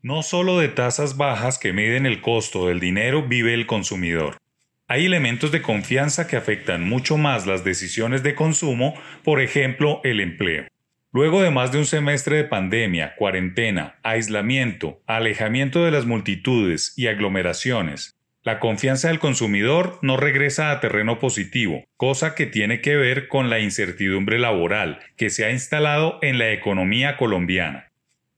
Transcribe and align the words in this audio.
No 0.00 0.22
solo 0.22 0.60
de 0.60 0.68
tasas 0.68 1.16
bajas 1.16 1.58
que 1.58 1.72
miden 1.72 2.06
el 2.06 2.20
costo 2.20 2.68
del 2.68 2.78
dinero 2.78 3.26
vive 3.26 3.52
el 3.52 3.66
consumidor. 3.66 4.36
Hay 4.86 5.06
elementos 5.06 5.50
de 5.50 5.60
confianza 5.60 6.28
que 6.28 6.36
afectan 6.36 6.88
mucho 6.88 7.16
más 7.16 7.48
las 7.48 7.64
decisiones 7.64 8.22
de 8.22 8.36
consumo, 8.36 8.94
por 9.24 9.40
ejemplo, 9.40 10.00
el 10.04 10.20
empleo. 10.20 10.66
Luego 11.10 11.42
de 11.42 11.50
más 11.50 11.72
de 11.72 11.78
un 11.78 11.84
semestre 11.84 12.36
de 12.36 12.44
pandemia, 12.44 13.16
cuarentena, 13.16 13.98
aislamiento, 14.04 15.02
alejamiento 15.08 15.84
de 15.84 15.90
las 15.90 16.06
multitudes 16.06 16.94
y 16.96 17.08
aglomeraciones, 17.08 18.20
la 18.44 18.60
confianza 18.60 19.08
del 19.08 19.18
consumidor 19.18 19.98
no 20.00 20.16
regresa 20.16 20.70
a 20.70 20.78
terreno 20.78 21.18
positivo, 21.18 21.82
cosa 21.96 22.36
que 22.36 22.46
tiene 22.46 22.80
que 22.80 22.94
ver 22.94 23.26
con 23.26 23.50
la 23.50 23.58
incertidumbre 23.58 24.38
laboral 24.38 25.00
que 25.16 25.28
se 25.28 25.44
ha 25.44 25.50
instalado 25.50 26.20
en 26.22 26.38
la 26.38 26.52
economía 26.52 27.16
colombiana 27.16 27.87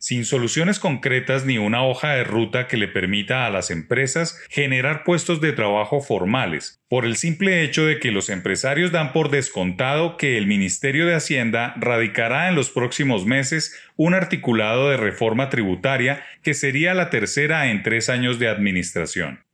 sin 0.00 0.24
soluciones 0.24 0.78
concretas 0.78 1.44
ni 1.44 1.58
una 1.58 1.84
hoja 1.84 2.14
de 2.14 2.24
ruta 2.24 2.66
que 2.66 2.78
le 2.78 2.88
permita 2.88 3.44
a 3.44 3.50
las 3.50 3.70
empresas 3.70 4.40
generar 4.48 5.04
puestos 5.04 5.42
de 5.42 5.52
trabajo 5.52 6.00
formales, 6.00 6.80
por 6.88 7.04
el 7.04 7.16
simple 7.16 7.62
hecho 7.62 7.84
de 7.84 8.00
que 8.00 8.10
los 8.10 8.30
empresarios 8.30 8.92
dan 8.92 9.12
por 9.12 9.30
descontado 9.30 10.16
que 10.16 10.38
el 10.38 10.46
Ministerio 10.46 11.06
de 11.06 11.14
Hacienda 11.14 11.74
radicará 11.76 12.48
en 12.48 12.54
los 12.54 12.70
próximos 12.70 13.26
meses 13.26 13.78
un 13.96 14.14
articulado 14.14 14.88
de 14.88 14.96
reforma 14.96 15.50
tributaria 15.50 16.24
que 16.42 16.54
sería 16.54 16.94
la 16.94 17.10
tercera 17.10 17.70
en 17.70 17.82
tres 17.82 18.08
años 18.08 18.38
de 18.38 18.48
administración. 18.48 19.44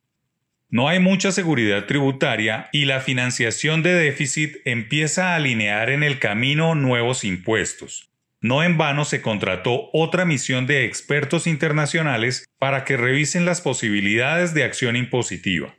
No 0.71 0.89
hay 0.89 1.01
mucha 1.01 1.33
seguridad 1.33 1.87
tributaria 1.87 2.69
y 2.71 2.85
la 2.85 3.01
financiación 3.01 3.83
de 3.83 3.95
déficit 3.95 4.59
empieza 4.65 5.33
a 5.33 5.37
alinear 5.37 5.91
en 5.91 6.05
el 6.05 6.21
camino 6.21 6.77
nuevos 6.77 7.25
impuestos, 7.25 8.11
no 8.47 8.63
en 8.63 8.79
vano 8.79 9.05
se 9.05 9.23
contrató 9.23 9.91
otra 9.93 10.25
misión 10.25 10.67
de 10.67 10.85
expertos 10.85 11.47
internacionales 11.47 12.47
para 12.59 12.85
que 12.85 12.97
revisen 12.97 13.45
las 13.45 13.61
posibilidades 13.61 14.55
de 14.55 14.65
acción 14.65 14.97
impositiva. 14.97 15.75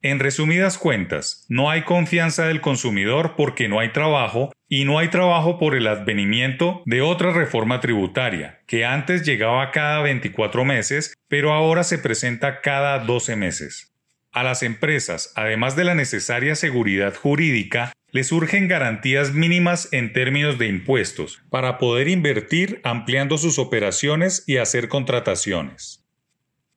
En 0.00 0.20
resumidas 0.20 0.78
cuentas, 0.78 1.44
no 1.48 1.70
hay 1.70 1.82
confianza 1.82 2.46
del 2.46 2.60
consumidor 2.60 3.34
porque 3.36 3.68
no 3.68 3.80
hay 3.80 3.90
trabajo 3.90 4.52
y 4.68 4.84
no 4.84 4.98
hay 5.00 5.08
trabajo 5.08 5.58
por 5.58 5.74
el 5.74 5.88
advenimiento 5.88 6.82
de 6.86 7.02
otra 7.02 7.32
reforma 7.32 7.80
tributaria, 7.80 8.60
que 8.68 8.84
antes 8.84 9.24
llegaba 9.24 9.72
cada 9.72 10.00
24 10.02 10.64
meses, 10.64 11.14
pero 11.26 11.52
ahora 11.52 11.82
se 11.82 11.98
presenta 11.98 12.60
cada 12.60 13.00
12 13.00 13.34
meses. 13.34 13.92
A 14.30 14.44
las 14.44 14.62
empresas, 14.62 15.32
además 15.34 15.74
de 15.74 15.84
la 15.84 15.96
necesaria 15.96 16.54
seguridad 16.54 17.14
jurídica, 17.16 17.92
les 18.10 18.28
surgen 18.28 18.68
garantías 18.68 19.34
mínimas 19.34 19.88
en 19.92 20.12
términos 20.12 20.58
de 20.58 20.66
impuestos 20.66 21.40
para 21.50 21.78
poder 21.78 22.08
invertir 22.08 22.80
ampliando 22.84 23.38
sus 23.38 23.58
operaciones 23.58 24.44
y 24.46 24.56
hacer 24.56 24.88
contrataciones. 24.88 26.04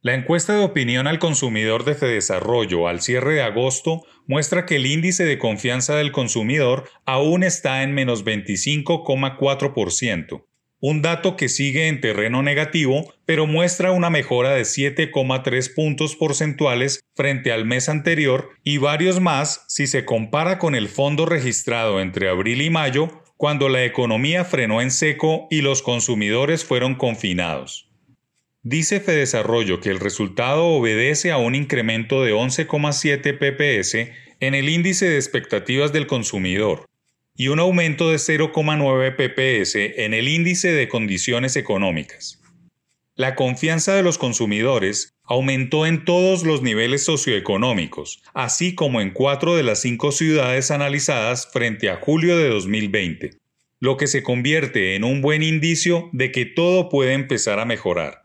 La 0.01 0.13
encuesta 0.15 0.53
de 0.53 0.63
opinión 0.63 1.07
al 1.07 1.19
consumidor 1.19 1.85
de 1.85 1.95
Fedesarrollo 1.95 2.87
al 2.87 3.01
cierre 3.01 3.35
de 3.35 3.43
agosto 3.43 4.03
muestra 4.25 4.65
que 4.65 4.77
el 4.77 4.87
índice 4.87 5.25
de 5.25 5.37
confianza 5.37 5.95
del 5.95 6.11
consumidor 6.11 6.89
aún 7.05 7.43
está 7.43 7.83
en 7.83 7.93
menos 7.93 8.25
25,4%, 8.25 10.43
un 10.81 11.03
dato 11.03 11.37
que 11.37 11.47
sigue 11.47 11.87
en 11.87 12.01
terreno 12.01 12.41
negativo, 12.41 13.13
pero 13.25 13.45
muestra 13.45 13.91
una 13.91 14.09
mejora 14.09 14.51
de 14.51 14.63
7,3 14.63 15.73
puntos 15.73 16.15
porcentuales 16.15 16.99
frente 17.15 17.51
al 17.51 17.65
mes 17.65 17.87
anterior 17.87 18.49
y 18.63 18.79
varios 18.79 19.19
más 19.19 19.63
si 19.67 19.85
se 19.85 20.05
compara 20.05 20.57
con 20.57 20.73
el 20.73 20.89
fondo 20.89 21.27
registrado 21.27 22.01
entre 22.01 22.29
abril 22.29 22.63
y 22.63 22.71
mayo, 22.71 23.23
cuando 23.37 23.69
la 23.69 23.85
economía 23.85 24.43
frenó 24.43 24.81
en 24.81 24.91
seco 24.91 25.47
y 25.51 25.61
los 25.61 25.81
consumidores 25.83 26.65
fueron 26.65 26.95
confinados. 26.95 27.89
Dice 28.63 28.99
Fedesarrollo 28.99 29.79
que 29.79 29.89
el 29.89 29.99
resultado 29.99 30.65
obedece 30.65 31.31
a 31.31 31.37
un 31.37 31.55
incremento 31.55 32.23
de 32.23 32.33
11,7 32.33 33.37
pps 33.37 34.11
en 34.39 34.55
el 34.55 34.69
índice 34.69 35.07
de 35.07 35.15
expectativas 35.15 35.93
del 35.93 36.05
consumidor, 36.05 36.85
y 37.41 37.47
un 37.47 37.59
aumento 37.59 38.11
de 38.11 38.17
0,9 38.17 39.15
pps 39.15 39.73
en 39.73 40.13
el 40.13 40.27
índice 40.27 40.73
de 40.73 40.87
condiciones 40.87 41.55
económicas. 41.55 42.39
La 43.15 43.33
confianza 43.33 43.95
de 43.95 44.03
los 44.03 44.19
consumidores 44.19 45.15
aumentó 45.23 45.87
en 45.87 46.05
todos 46.05 46.43
los 46.43 46.61
niveles 46.61 47.03
socioeconómicos, 47.03 48.21
así 48.35 48.75
como 48.75 49.01
en 49.01 49.09
cuatro 49.09 49.55
de 49.55 49.63
las 49.63 49.81
cinco 49.81 50.11
ciudades 50.11 50.69
analizadas 50.69 51.49
frente 51.51 51.89
a 51.89 51.95
julio 51.95 52.37
de 52.37 52.47
2020, 52.47 53.31
lo 53.79 53.97
que 53.97 54.05
se 54.05 54.21
convierte 54.21 54.93
en 54.93 55.03
un 55.03 55.21
buen 55.21 55.41
indicio 55.41 56.11
de 56.11 56.31
que 56.31 56.45
todo 56.45 56.89
puede 56.89 57.13
empezar 57.13 57.57
a 57.57 57.65
mejorar. 57.65 58.21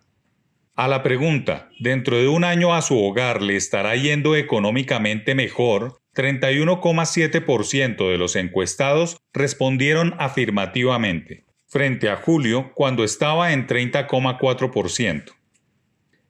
A 0.74 0.88
la 0.88 1.02
pregunta, 1.02 1.70
¿dentro 1.80 2.18
de 2.18 2.28
un 2.28 2.44
año 2.44 2.74
a 2.74 2.82
su 2.82 3.02
hogar 3.02 3.40
le 3.40 3.56
estará 3.56 3.96
yendo 3.96 4.36
económicamente 4.36 5.34
mejor? 5.34 5.96
31,7% 6.16 8.10
de 8.10 8.18
los 8.18 8.34
encuestados 8.36 9.18
respondieron 9.34 10.14
afirmativamente, 10.18 11.44
frente 11.68 12.08
a 12.08 12.16
julio 12.16 12.72
cuando 12.74 13.04
estaba 13.04 13.52
en 13.52 13.66
30,4%. 13.66 15.32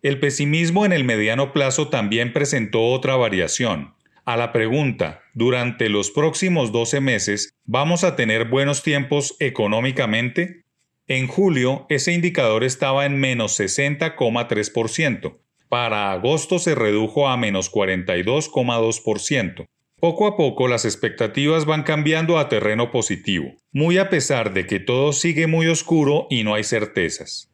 El 0.02 0.20
pesimismo 0.20 0.84
en 0.84 0.92
el 0.92 1.04
mediano 1.04 1.52
plazo 1.52 1.88
también 1.88 2.32
presentó 2.32 2.84
otra 2.88 3.16
variación. 3.16 3.94
A 4.25 4.36
la 4.36 4.52
pregunta, 4.52 5.22
¿durante 5.34 5.88
los 5.88 6.10
próximos 6.10 6.72
12 6.72 7.00
meses 7.00 7.54
vamos 7.64 8.02
a 8.02 8.16
tener 8.16 8.46
buenos 8.48 8.82
tiempos 8.82 9.36
económicamente? 9.38 10.64
En 11.06 11.28
julio 11.28 11.86
ese 11.88 12.12
indicador 12.12 12.64
estaba 12.64 13.06
en 13.06 13.20
menos 13.20 13.58
60,3%. 13.60 15.38
Para 15.69 16.10
agosto 16.10 16.58
se 16.58 16.75
redujo 16.75 17.28
a 17.28 17.36
menos 17.36 17.72
42,2%. 17.72 19.66
Poco 19.98 20.26
a 20.26 20.36
poco 20.36 20.68
las 20.68 20.84
expectativas 20.84 21.64
van 21.64 21.82
cambiando 21.82 22.38
a 22.38 22.50
terreno 22.50 22.90
positivo, 22.90 23.54
muy 23.72 23.96
a 23.96 24.10
pesar 24.10 24.52
de 24.52 24.66
que 24.66 24.78
todo 24.78 25.14
sigue 25.14 25.46
muy 25.46 25.68
oscuro 25.68 26.26
y 26.28 26.44
no 26.44 26.54
hay 26.54 26.64
certezas. 26.64 27.50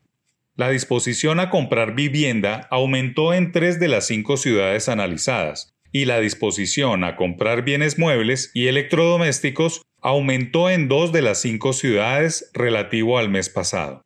La 0.57 0.69
disposición 0.69 1.39
a 1.39 1.51
comprar 1.51 1.95
vivienda 1.95 2.67
aumentó 2.71 3.33
en 3.33 3.53
tres 3.53 3.79
de 3.79 3.87
las 3.87 4.09
cinco 4.09 4.37
ciudades 4.37 4.89
analizadas, 4.89 5.73
y 5.93 6.07
la 6.07 6.19
disposición 6.19 7.05
a 7.05 7.15
comprar 7.15 7.63
bienes 7.63 7.97
muebles 7.97 8.51
y 8.55 8.67
electrodomésticos 8.67 9.83
aumentó 10.01 10.69
en 10.69 10.89
dos 10.89 11.13
de 11.13 11.23
las 11.23 11.41
cinco 11.41 11.73
ciudades 11.73 12.51
relativo 12.55 13.19
al 13.19 13.29
mes 13.29 13.51
pasado. 13.51 14.05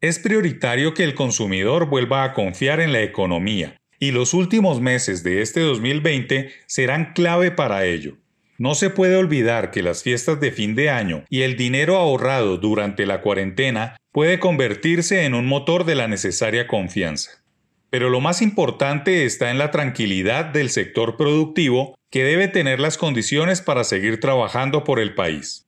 Es 0.00 0.18
prioritario 0.18 0.92
que 0.92 1.04
el 1.04 1.14
consumidor 1.14 1.88
vuelva 1.88 2.24
a 2.24 2.32
confiar 2.32 2.80
en 2.80 2.92
la 2.92 3.02
economía, 3.02 3.80
y 3.98 4.10
los 4.10 4.34
últimos 4.34 4.80
meses 4.80 5.22
de 5.22 5.42
este 5.42 5.60
2020 5.60 6.50
serán 6.66 7.12
clave 7.14 7.50
para 7.50 7.84
ello. 7.84 8.16
No 8.56 8.74
se 8.74 8.88
puede 8.88 9.16
olvidar 9.16 9.70
que 9.70 9.82
las 9.82 10.02
fiestas 10.02 10.40
de 10.40 10.52
fin 10.52 10.74
de 10.74 10.88
año 10.88 11.24
y 11.28 11.42
el 11.42 11.56
dinero 11.56 11.96
ahorrado 11.96 12.56
durante 12.56 13.04
la 13.04 13.20
cuarentena 13.20 13.96
puede 14.12 14.38
convertirse 14.38 15.24
en 15.24 15.34
un 15.34 15.46
motor 15.46 15.84
de 15.84 15.96
la 15.96 16.06
necesaria 16.06 16.68
confianza. 16.68 17.42
Pero 17.90 18.10
lo 18.10 18.20
más 18.20 18.42
importante 18.42 19.24
está 19.24 19.50
en 19.50 19.58
la 19.58 19.70
tranquilidad 19.70 20.46
del 20.46 20.70
sector 20.70 21.16
productivo 21.16 21.96
que 22.10 22.22
debe 22.22 22.46
tener 22.46 22.78
las 22.78 22.96
condiciones 22.96 23.60
para 23.60 23.82
seguir 23.82 24.20
trabajando 24.20 24.84
por 24.84 25.00
el 25.00 25.14
país. 25.14 25.66